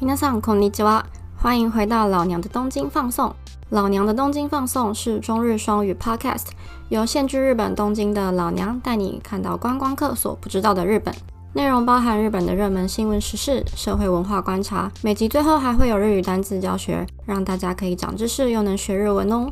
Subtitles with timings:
[0.00, 1.04] 皆さんこんにちは，
[1.36, 3.34] 欢迎回到老娘的东京放送。
[3.70, 6.46] 老娘的东京放送是中日双语 Podcast，
[6.88, 11.14] 由现居日本东京的老娘带你看到观光客所不知道的日本。
[11.52, 19.50] 内容包含日本的热门新闻时事、社会文化观察，每集最后还会有日语单词教学，让大家可以长知识又能学日文哦。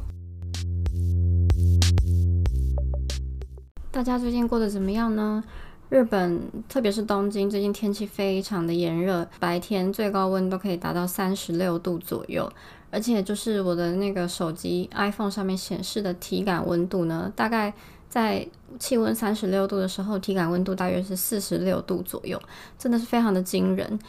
[3.91, 5.43] 大家最近过得怎么样呢？
[5.90, 12.48] 日本，特别是东京，最近天气非常的炎热，白天最高温都可以达到三十六度左右，
[12.92, 17.74] 而且就是我的那个手机 iPhone 上面显示的体感温度呢，大概
[18.07, 22.40] 在气温三十六度的时候，体感温度大约是四十六度左右，
[22.78, 24.00] 真的是非常的惊人。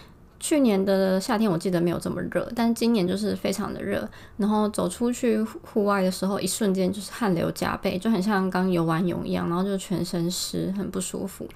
[0.40, 4.08] 去年的夏天我记得没有这么热，但今年就是非常的热。
[4.38, 11.46] 然后走出去户外的时候，一瞬间就是汗流浃背，就很像刚游完泳一样，然后就全身湿，很不舒服。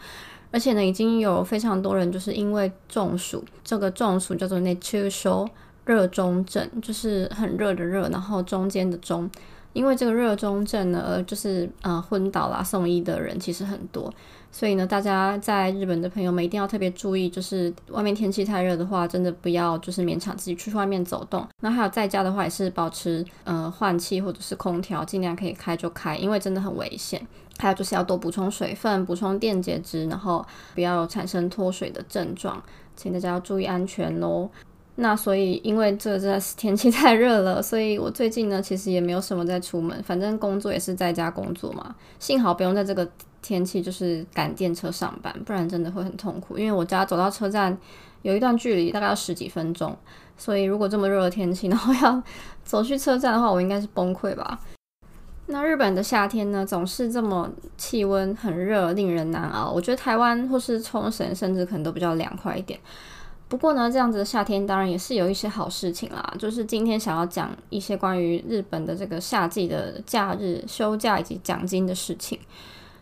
[0.50, 5.48] 而且呢，已经有非常多人就是因为中暑，这个中暑叫做那 t 说
[5.84, 9.28] 热中症，就是很热的热，然后中间的中。
[9.72, 14.14] 因为这个热中症呢，就是呃昏倒啦，送医的人其实很多，
[14.56, 21.44] 所以呢，大家在日本的朋友们一定要特别注意，就是外面天气太热的话，真的不要就是勉强自己去外面走动。
[21.60, 27.20] 那还有在家的话，也是保持呃换气或者是空调，尽量可以开就开，因为真的很危险。
[27.58, 30.46] 还有就是要多补充水分，补充电解质，然后
[30.76, 32.62] 不要产生脱水的症状，
[32.94, 34.48] 请大家要注意安全喽。
[34.94, 41.92] 那所以，因为这真的是天气太热了，所以我最近呢，其实也没有什么在出门，反正工作也是在家工作嘛。
[42.20, 43.08] 幸好不用在这个
[43.44, 46.56] 天气就是赶电车上班，不然真的会很痛苦。
[46.56, 47.76] 因为我家走到车站
[48.22, 49.94] 有一段距离，大概要十几分钟，
[50.38, 52.22] 所以如果这么热的天气，然后要
[52.64, 54.58] 走去车站的话，我应该是崩溃吧。
[55.48, 59.70] 那日本的夏天呢，总是这么气温很热，令人难熬。
[59.70, 62.80] 我觉得台湾或是冲绳，甚至可能都比较凉快一点。
[63.46, 66.34] 不过呢，这样子的夏天当然也是有一些好事情啦。
[66.38, 72.38] 就是今天想要讲一些关于日本的这个夏季的假日休假以及奖金的事情。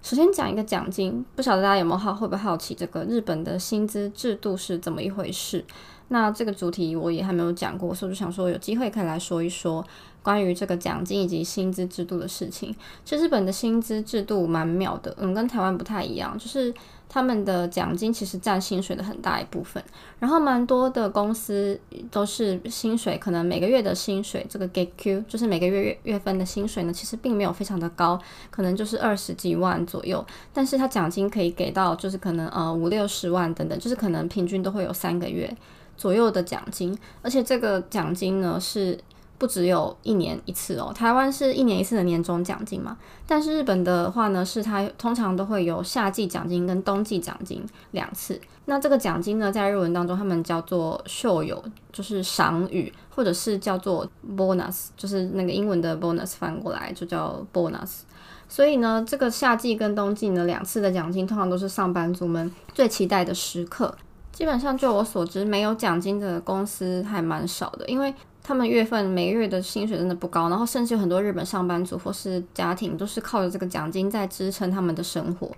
[0.02, 5.64] 首先讲一个奖金，不晓得大家有没有好会不会好奇这个日本的薪资制度是怎么一回事？
[6.08, 9.82] 那这个主题我也还没有讲过，所以就想说有机会可以来说一说
[10.22, 12.74] 关于这个奖金以及薪资制度的事情。
[13.04, 16.74] 其实日本的薪资制度蛮妙的，嗯，跟台湾不太一样，就是。
[17.14, 19.84] 他们的奖金其实占薪水的很大一部分，
[20.18, 21.78] 然后蛮多的公司
[22.10, 28.18] 都是薪水可能每个月的薪水，这个 g e q 就是每个月月月份的薪水呢，其实并没有非常的高，
[28.50, 30.24] 可能就是二十几万左右，
[30.54, 35.54] 但是他奖金可以给到就是可能呃五六十万等等，就是可能平均都会有三个月
[35.98, 38.98] 左右的奖金，而且这个奖金呢是。
[39.42, 47.60] 不只有一年一次哦，台湾是一年一次的年终奖金嘛，但是日本的话呢，是它通常都会有夏季奖金跟冬季奖金
[47.90, 48.40] 两次。
[48.66, 51.60] 那这个奖金呢，在日文当中他们叫做秀有，
[51.92, 58.02] 就是赏与，或者是叫做 bonus，就是那个英文的 bonus 翻过来就叫 bonus。
[58.48, 63.92] 所以呢，这个夏季跟冬季呢两次的奖金，通常都是上班族们最期待的时刻。
[64.30, 68.14] 基本上就我所知，没有奖金的公司还蛮少的，因为。
[68.42, 75.50] 他们月份每月的薪水真的不高，然后甚至有很多日本上班族或是家庭都是靠着这个奖金在支撑他们的生活。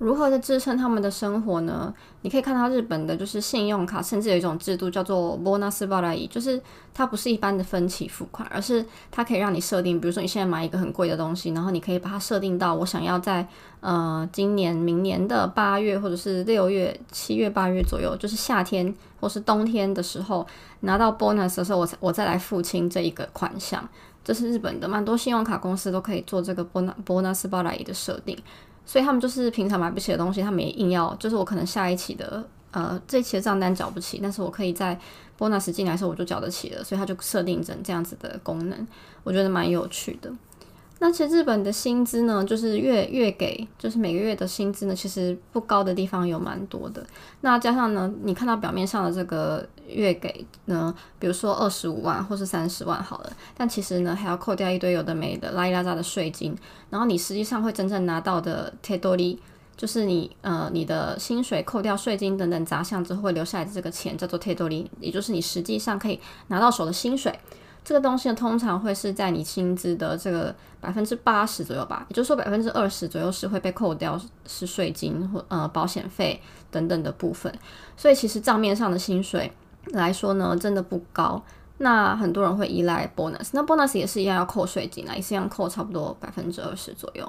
[0.00, 1.92] 如何的支撑他们的生活呢？
[2.22, 6.58] 你可以看到日本的就是信用卡，甚至有一种制度叫做 bonus b a r 就是
[6.94, 13.46] 它不是一般的分期付款，而是它可以让你设定，比如说你现在买一个很贵的东西，然后你可以把它设定到我想要在
[13.80, 20.46] 呃今年、明年的八月或者是六月、七月、八月左右，就是夏天或是冬天的时候
[20.80, 23.86] 拿到 bonus 的时候，我才我再来付清这一个款项。
[24.22, 28.34] 这是日本的蛮多信用卡公司都可以做这个 bonus bonus b a 的设定。
[28.84, 34.98] 所以他们就是平常买不起的东西，他们也硬要，就是我可能下一期的，呃，这一期的账单缴不起，但是我可以在
[35.38, 38.86] bonus 进来的时候我就缴得起了，所以他就设定成这样子的功能，
[39.22, 40.32] 我觉得蛮有趣的。
[41.02, 47.02] 那其实日本的薪资呢，就是月月给，就是每个月的薪资呢，其实不高的地方有蛮多的。
[47.40, 56.54] 那加上呢，你看到表面上的这个月给呢，比如说二十五万或是三十万好了，但其实呢还要扣掉一堆有的没的拉一拉杂的税金，
[56.90, 59.16] 然后你实际上会真正拿到的 t e d o
[59.78, 64.68] 就是你呃你的薪水扣掉税金等等杂项之后会留下来的这个钱叫做 t e d o
[65.00, 67.34] 也就是你实际上可以拿到手的薪水。
[67.82, 76.40] 这个东西，通常会是在你薪资的这个百分之八十左右吧，也就是说百分之二十左右是会被扣掉，是税金或呃保险费
[76.70, 77.52] 等等的部分。
[77.96, 79.50] 所以其实账面上的薪水
[79.92, 81.42] 来说呢，真的不高。
[81.78, 87.26] 那很多人会依赖 bonus，那 bonus 也是一样要扣税金啊，也是一样扣差不多百分之二十左右。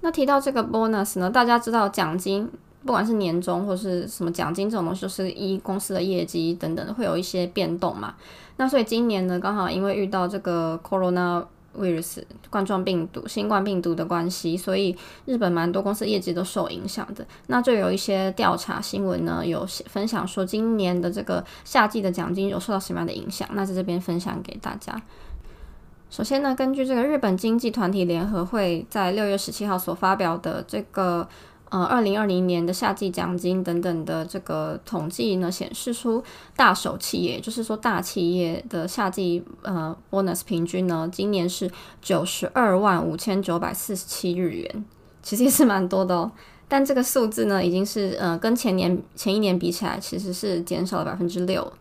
[0.00, 2.50] 那提到这个 bonus 呢，大家知道奖金。
[2.86, 8.14] 不管是年终或是什么奖金这种东西，就是依公司的业绩等等会有一些变动嘛。
[8.56, 11.44] 那所以今年呢，刚好因为遇到这个 corona
[11.76, 14.96] virus 冠状病毒、新冠病毒的关系，所以
[15.26, 17.26] 日本蛮多公司业绩都受影响的。
[17.48, 23.46] 那就有一些调查新闻呢，有分享说今年的这个夏季的奖金有受到什么样的影响？
[23.52, 24.98] 那在这边分享给大家。
[26.08, 31.28] 首先呢，根据这个日本经济团体联合会在六月十七号所发表的这个
[31.78, 36.22] 呃二零二零年的夏季奖金等等的这个统计呢，显示出
[36.56, 41.70] 大手企业，就是说大企业的夏季呃 bonus 平均呢，今年是
[42.00, 44.84] 九十二万五千九百四十七日元，
[45.22, 46.32] 其实也是蛮多的哦。
[46.68, 51.72] 但这个数字呢，已经是呃跟前年前一年比起来，其实是减少了百分之六。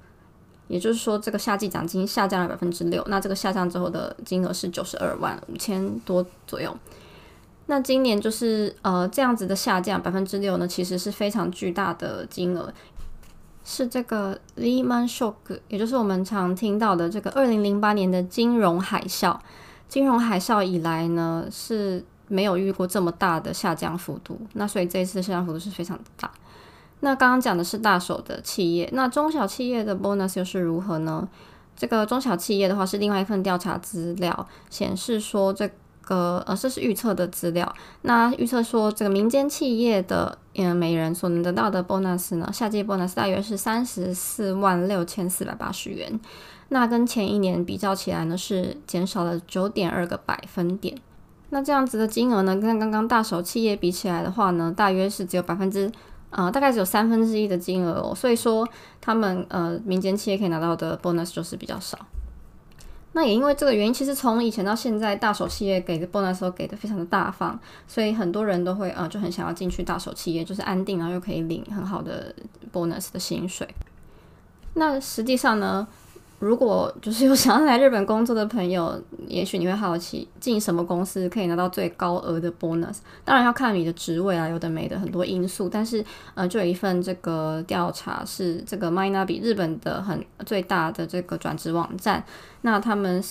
[0.67, 6.75] 也就是说，这个夏季奖金下降了百分之六，那这个下降之后的金额是九十二万五千多左右。
[7.67, 12.71] 那今年就是呃这样子的下降百分之六呢，其实是非常巨大的金额，
[13.63, 19.37] 是这个 Lehman Shock，也就是我们常听到的这个二零零八年的金融海啸。
[19.87, 26.31] 金融海啸以来呢，是没有遇过这么大的下降幅度，那所以这一次下降幅度是非常大。
[27.01, 31.27] 那刚刚讲的是大手的企业，那中小企业的 bonus 又是如何呢？
[31.75, 35.69] 这个中小企业的话是另外一份调查资料显示说，这
[36.05, 37.75] 个呃这是预测的资料。
[38.03, 46.19] 那预测说这个民间企业的嗯每人所能得到的 bonus 呢，夏季 bonus 大约是三十四万六千四百八十元。
[46.69, 50.97] 那跟前一年比较起来呢，是减少了九点二个百分点。
[51.49, 55.91] 那这样子的金额呢，跟刚刚大手企业比起来的话呢，大约是只有百分之。
[56.31, 58.67] 呃，大概只有三分之一的金额哦，所以说
[58.99, 61.97] 他们呃民间企业可以拿到的 bonus 就是比较少。
[63.15, 67.57] 那也因为这个原因，其实从以前到现在，大手企业给的 bonus 都给的非常的大方，
[67.87, 72.35] 所以很多人都会呃就很想要进去大手企业，就是安定然后又可以领很好的
[72.73, 73.65] bonus 的薪水。
[74.73, 75.87] 那实际上呢？
[76.39, 82.97] 如果就是有想要来日本工作的朋友， 也许你会好奇进什么公司可以拿到最高额的 bonus。
[83.23, 85.69] 当然要看你的职位啊，有的没的很多因素。
[85.69, 86.03] 但是
[86.33, 92.23] 呃，就有一份这个调查是这个 Minabi 日本的很最大的这个转职网站，
[92.61, 93.23] 那他们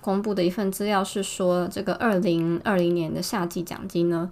[0.00, 4.30] 公布的一份资料是说，这个二零二零年的夏季奖金呢，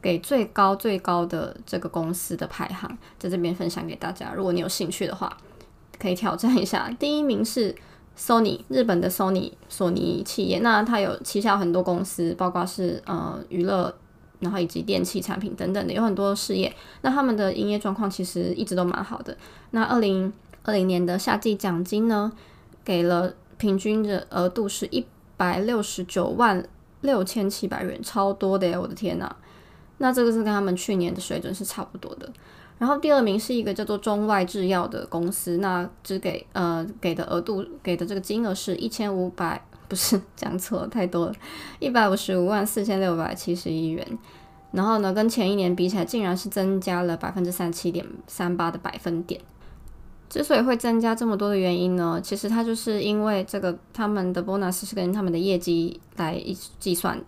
[0.00, 4.32] 给最高最高的这个公司的排行，在这边分享给大家。
[4.34, 5.36] 如果你有兴趣的话。
[6.04, 7.74] 可以挑战一下， 第一名是
[8.14, 10.58] Sony，日本的 Sony 索尼企业。
[10.58, 13.94] 那它有旗下很多公司，包括是呃娱乐，
[14.40, 16.70] 然后以及电器产品等等的，有很多事业。
[17.00, 19.34] 那他们的营业状况其实一直都蛮好的。
[19.70, 20.30] 那二零
[20.64, 22.30] 二零年的夏季奖金呢，
[22.84, 25.06] 给了平均的额度是一
[25.38, 26.62] 百六十九万
[27.00, 28.78] 六千七百元，超多的耶！
[28.78, 29.34] 我的天呐，
[29.96, 32.30] 那这个是跟他们去年的水准是差不多的。
[32.78, 41.32] 然后第二名是一个叫做中外制药的公司，那只给呃给的额度给的这个金额是一千五百， 不是讲错了太多了，
[41.78, 44.06] 一百五十五万四千六百七十一元。
[44.72, 49.40] 然后呢，跟前一年比起来，竟然是增加了百分之三七点三八的百分点。
[50.28, 57.26] 之所以会增加这么多的原因呢，其实它就是因为这个他们的 bonus 是跟他们的业绩来一起计算的。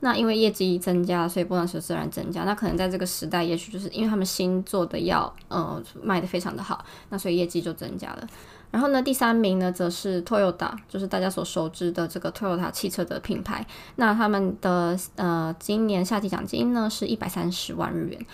[0.00, 2.44] 那因为业绩增加，所以波段数自然增加。
[2.44, 8.26] 那可能在这个时代，也许就是因为他们新做的药，呃，卖的非常的好，那所以业绩就增加了。
[8.70, 13.66] 然后呢，第三名呢，则是 Toyota，就是大家所熟知的这个 Toyota 汽车的品牌。
[13.96, 18.26] 那他们的呃，今年夏季奖金呢是一百三十万日元。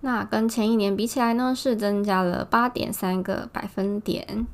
[0.00, 4.46] 那跟前一年比起来呢，是增加了八点三个百分点。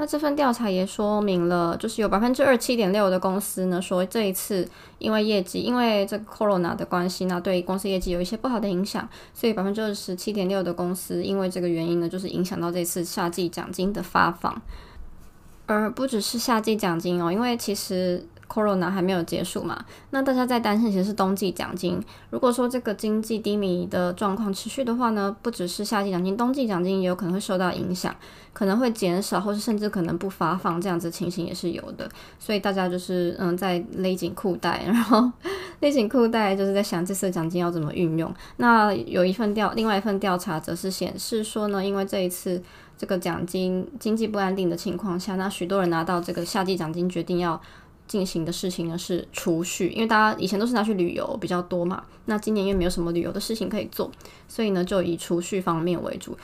[0.00, 14.62] 那这份调查也说明了，就是有百分之二七点六的公司呢，说这一次因为业绩，因为这个 corona 的关系，那对公司业绩有一些不好的影响，所以百分之二十七点六的公司因为这个原因呢，就是影响到这次夏季奖金的发放，
[15.66, 18.24] 而不只是夏季奖金哦，因为其实。
[18.48, 19.84] Corona 还没有结束嘛？
[20.10, 22.02] 那大家在担心其实是冬季奖金。
[22.30, 28.14] 如果说这个经济低迷的状况持续的话呢，不只是夏季奖金，冬季奖金也有可能会受到影响，
[28.54, 32.08] 可能会减少，或是甚至可能不发放，这样子情形也是有的。
[32.38, 35.30] 所以大家就是嗯，在勒紧裤带， 然后
[35.80, 38.32] 勒紧裤带，就是在想这次奖金要怎么运用。
[38.56, 42.62] 那有一份调，另外一份调查则是显示说呢，因为这一次
[42.96, 47.60] 这个奖金经济不安定的情况下，那许多人拿到这个夏季奖金，决定要。
[48.08, 54.10] 进行的事情呢是储蓄，因为大家以前都是拿去旅游比较多嘛，那今年因为没有什么旅游的事情可以做，
[54.48, 56.36] 所以呢就以储蓄方面为主。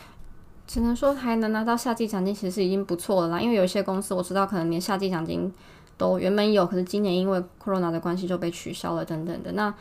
[0.67, 3.41] 只能说还能拿到夏季奖金，其实已经不错了啦。
[3.41, 5.53] 因为有一些公司我知道可能连夏季奖金
[5.97, 9.53] 都原本有，可是今年因为 corona 的关系就被取消了等等的。
[9.53, 9.73] 那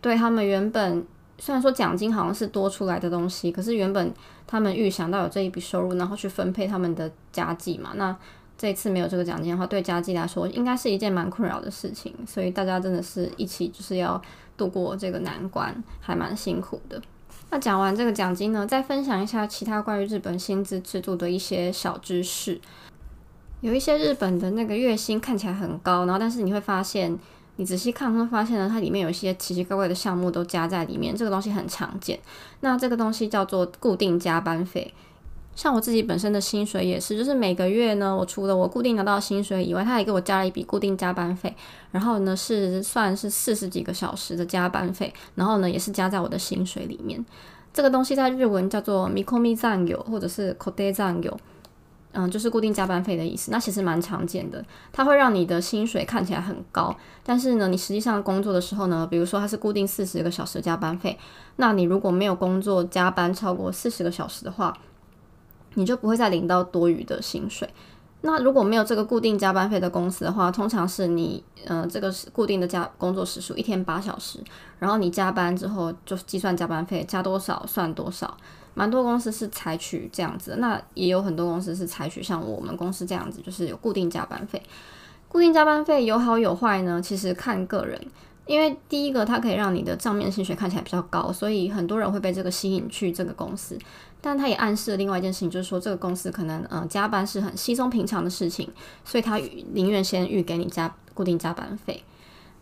[0.00, 1.04] 对他们原本
[1.38, 4.12] 虽然说奖金好像是多出来的东西，可是原本
[4.46, 7.92] 他们预想到有这一笔收入，然后去分配他们的家计嘛。
[7.94, 8.14] 那
[8.58, 12.14] 这次没有这个奖金的话，对家计来说应该是一件蛮困扰的事情。
[12.26, 14.20] 所以大家真的是一起就是要
[14.56, 17.00] 度过这个难关，还蛮辛苦的。
[17.50, 22.60] 那讲完这个奖金呢，再分享一下其他关于日本薪资制度的一些小知识。
[23.60, 27.18] 有一些日本的那个月薪看起来很高，然后但是你会发现。
[27.58, 32.20] 你仔细看会发现呢，它里面有一些奇奇怪怪的项目都加在里面，这个东西很常见。
[32.60, 34.92] 那这个东西叫做固定加班费。
[35.56, 41.52] 像我自己本身的薪水也是，就是每个月呢，我除了我固定拿到薪水以外，他也给我加了一笔固定加班费。
[41.90, 47.24] 然后呢，是算是四十几个小时的加班费，然后呢，也是加在我的薪水里面。
[47.72, 51.36] 这个东西在日文叫做 mikomi 占有，或者是 kode 占有。
[52.18, 53.50] 嗯，就是固定加班费的意思。
[53.50, 61.18] 那其实蛮常见的，它会让你的薪水看起来很高，但是呢，你实际上工作的时候呢，比如说它是固定四十个小时加班费，
[61.56, 64.74] 那你如果没有工作加班超过四十个小时的话，
[65.76, 67.66] 你就不会再领到多余的薪水。
[68.22, 74.40] 那如果没有这个固定加班费的公司的话，通常是你呃这个是固定的加工作时数一天八小时，
[74.78, 78.36] 然后你加班之后就计算加班费，加多少算多少。
[78.74, 84.60] 蛮多公司是采取这样子，那也有很多公司是采取像我们公司这样子，就是有固定加班费。
[85.28, 88.00] 固定加班费有好有坏呢，其实看个人。
[88.46, 93.76] 因为第一个，它可以让你的账面薪水看起来比较高，所以很多人会被这个吸引去这个公司。
[94.20, 98.68] 但它也暗示了另外一件事情，就是说这个公司可能呃加班是很稀松平常的事情，
[99.04, 99.36] 所以他
[99.72, 102.02] 宁愿先预给你加固定加班费。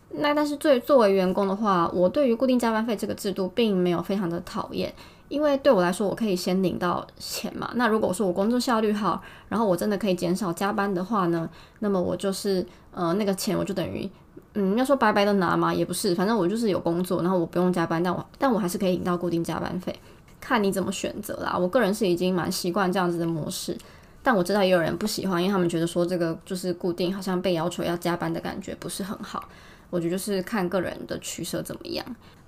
[0.09, 4.93] 那但是作作为员工的话，我对于固定加班费这个制度并没有非常的讨厌。
[5.27, 7.71] 因为对我来说，我可以先领到钱嘛。
[7.73, 11.49] 那如果说我工作效率好，然后我真的可以减少加班的话呢，
[11.79, 14.07] 那么我就是呃那个钱我就等于
[14.55, 19.93] 嗯要说白白的拿嘛，也不是，反正我就是有工作，然后我不用加班，但我但我还是可以领到固定加班费，
[20.41, 21.57] 看你怎么选择啦。
[21.57, 23.77] 我个人是已经蛮习惯这样子的模式，
[24.23, 29.47] 但我知道也有人不喜欢，因为他们觉得说这个就是固定，好像被要求要加班的感觉不是很好。
[29.89, 32.05] 我觉得就是看个人的取舍怎么样。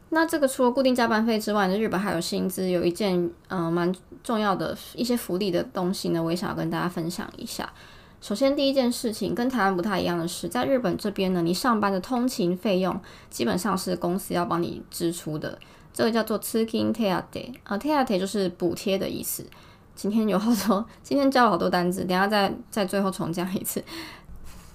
[0.10, 7.70] 那这个除了固定加班费之外呢，日本还有薪资，有一件嗯蛮重要的一些福利的东西呢，我也想要跟大家分享一下。
[8.20, 15.58] 首先第一件事情跟台湾不太一样的是，在日本这边呢，你上班的通勤费用基本上是公司要帮你支出的，
[15.94, 19.46] 这个叫做 “tsuking t e a t e 啊 t e a t e 就是补贴的意思。
[19.96, 23.84] 今天有好多， 今天交了好多单子，等下再再最后重讲一次。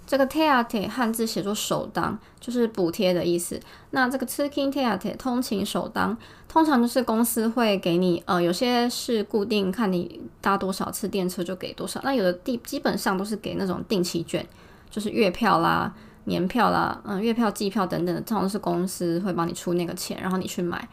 [0.07, 3.59] 这个 t e a t 汉字写作首当，就是补贴的意思。
[3.91, 6.17] 那这个 tsukin t e a t 通勤首当，
[6.49, 12.01] 通常就是公司会给你，呃，有些是固定，看你搭多少次电车就给多少。
[12.05, 14.45] 那有的地基本上都是给那种定期券，
[14.91, 15.95] 就是月票啦、
[16.25, 20.87] 年票啦、嗯，月票、季票等等的，通常是公司会帮你出那个钱，然后你去买。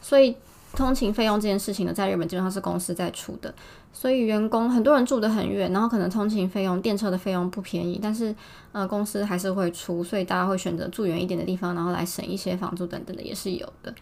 [0.00, 0.36] 所以
[0.74, 3.52] 通勤费用这件事情呢，在日本基本上是公司在出的。
[3.92, 8.34] 所以员工很多人住得很远，然后可能通勤费用、电车的费用不便宜，但是
[8.72, 13.94] 呃公司还是会出，所以大家会选择住远一点的地方，然后来省一些房租等等的也是有的。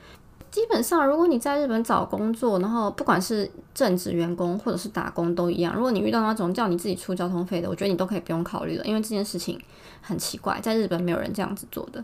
[0.50, 9.61] 基本上，如果你在日本找工作，然后不管是正职员工或者是打工都一样，如果你遇到那种叫你自己出交通费的，我觉得你都可以不用考虑了，因为这件事情
[10.00, 12.02] 很奇怪，在日本没有人这样子做的。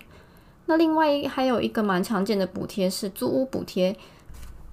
[0.67, 3.97] 那另外还有一个蛮常见的补贴是租屋补贴。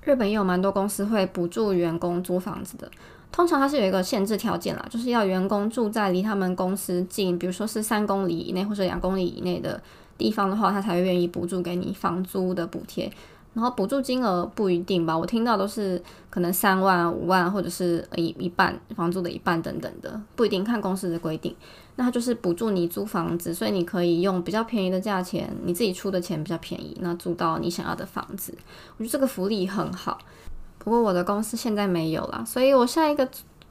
[0.05, 2.89] 日本也有蛮多公司会补助员工租房子的，
[3.31, 9.81] 通常它是有一个限制条件啦，就是要员工住在离他们公司近，比如说是三公里以内或者两公里以内的
[10.17, 13.11] 地方的话，他才会愿意补助给你房租的补贴。
[13.55, 21.55] 然后补助金额不一定吧，我听到都是可能三万、五万，或者是一一半房租的一半等等的，不一定看公司的规定。
[21.95, 28.53] 那它就是补助你租房子，所以你可以用比较便宜的价钱，你自己出的钱比较便宜，那租到你想要的房子。
[28.97, 30.17] 我觉得这个福利很好。
[30.77, 33.27] 不过我的公司现在没有啦，所以我下一个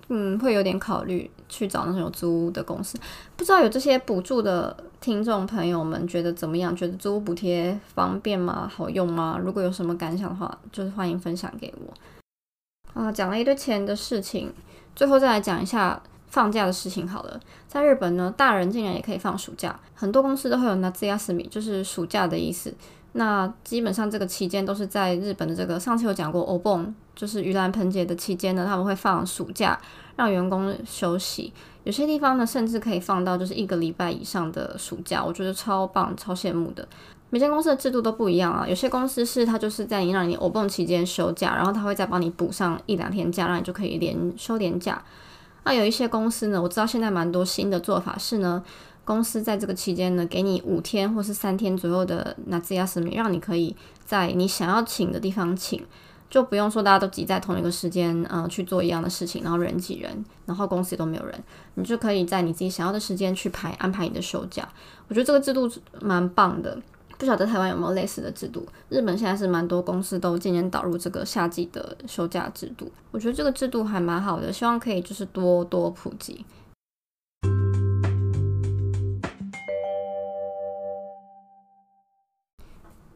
[0.08, 2.98] 嗯会有点考虑去找那种租屋的公司。
[3.36, 4.76] 不知道有这些补助的。
[5.00, 6.74] 听众朋友们觉得怎么样？
[6.74, 8.66] 觉得租屋补贴方便吗？
[8.74, 9.38] 好用吗？
[9.38, 12.98] 如果有什么感想的话，就是欢迎分享给我。
[12.98, 14.50] 啊，讲了一堆钱的事情，
[14.96, 17.38] 最后再来讲一下放假的事情好了。
[17.68, 22.72] 在日本呢，大人竟然也可以放暑假，很多公司都会有 Natsuyasumi，就是暑假的意思。
[23.16, 29.78] 那基本上这个期间都是在日本的这个上次有讲过 Obon，就是盂兰盆节的期间呢，他们会放暑假，
[30.16, 31.52] 让员工休息。
[31.84, 36.86] 有些地方呢，甚至可以放到就是一个礼拜以上的暑假，我觉得超棒、超羡慕的。
[37.30, 45.02] 每间公司的制度都不一样啊，有些公司是它就是在你让你欧蹦期间休假，然后他会再帮你补上一两天假，让你就可以连休连假。
[45.64, 48.62] 那有一些公司呢，我知道现在蛮多新的做法是呢，
[49.04, 55.84] 公司在这个期间呢，给你五天或是三天左右的那自亚斯米，让你可以在你想要请的地方请，
[56.30, 61.44] 就不用说大家都挤在同一个时间，嗯，去做一样的事情，然后人挤人，然后公司也都没有人，
[61.74, 64.66] 你就可以在你自己想要的时间去排安排你的休假。
[65.08, 65.70] 我觉得这个制度
[66.00, 66.80] 蛮棒的，
[67.18, 68.66] 不晓得台湾有没有类似的制度？
[68.88, 76.44] 日本现在是蛮多公司都渐渐导入这个夏季的休假制度，我觉得这个制度还蛮好的，希望可以就是多多普及。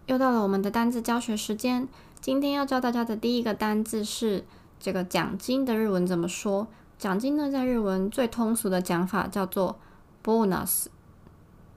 [0.09, 1.87] 又到了我们的单字教学时间。
[2.19, 4.43] 今天要教大家的第一个单字是
[4.81, 6.67] 这个奖金的日文怎么说？
[6.99, 9.79] 奖金呢，在日文最通俗的讲法叫做
[10.25, 10.87] bonus。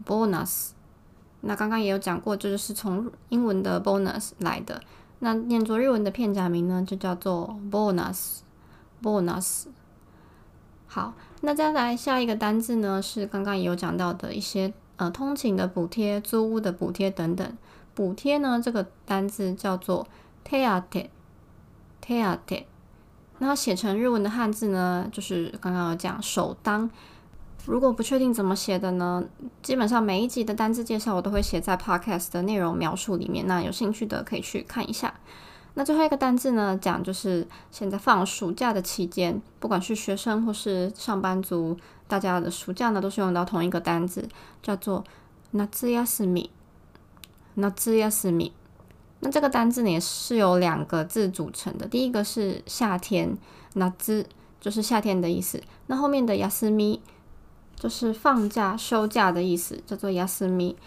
[0.06, 0.70] bonus。
[1.42, 4.82] 那刚刚也有讲过，这就是从英文的 bonus 来的。
[5.20, 8.38] 那念作日文的片假名呢，就叫做 bonus。
[9.04, 9.66] bonus。
[10.88, 17.58] 好，那再来下一个单字呢，是刚刚也有讲到的一些呃通勤的补贴、租屋的补贴等等。
[17.94, 20.08] 补贴呢，这个单字叫做
[20.48, 21.06] teate，teate。
[23.40, 26.90] 那写成日文的汉字呢，就是刚刚有讲首当。
[27.66, 29.24] 如果不确定怎么写的呢，
[29.62, 33.46] 基本上每一集的单字介绍我都会写在 podcast 的内容描述里面。
[33.46, 35.14] 那有兴趣的可以去看一下。
[35.74, 44.28] 那最后一个单字呢，讲就是现在放暑假的期间，不管是学生或是上班族，大家的暑假呢都是用到同一个单字，
[44.62, 45.04] 叫做
[45.54, 46.50] natsuyami。
[47.56, 48.52] 那字也是米，
[49.20, 51.88] 那这个单字呢也是由两个字组成的。
[51.88, 53.38] 第一个是夏天，
[53.74, 54.26] 那字
[54.60, 55.62] 就是夏天的意思。
[55.88, 57.02] 那后面的亚斯米
[57.76, 60.78] 就是放假休假的意思，叫做亚斯米。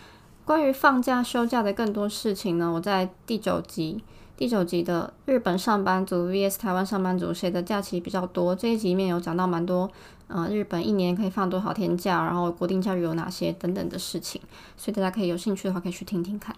[0.44, 4.02] 关于放假休假的更多事情呢，我在第九集
[4.36, 9.88] 第九集的日本上班族 vs 台湾上班族谁的假期比较多这一集里面有讲到蛮多，
[10.26, 14.40] 呃，日本一年可以放多少天假，然后国定假日有哪些等等的事情，
[14.76, 16.54] 所以大家可以有兴趣的话可以去听听看。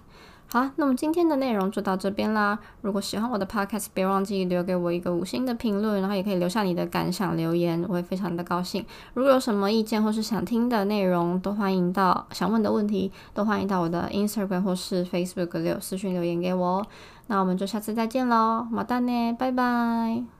[0.49, 2.59] 好啦，那么今天的内容就到这边啦。
[2.80, 8.87] 如果喜欢我的 podcast，别忘记留给我一个五星的评论，然后也可以留下你的感想留言，我会非常的高兴。
[9.14, 16.86] 如果有什么意见或是想听的内容，都欢迎到想问的问题，都欢迎到我的 Instagram 或是 Facebook 留私讯留言给我哦。
[17.28, 20.35] 那我们就下次再见喽，马蛋呢，拜拜。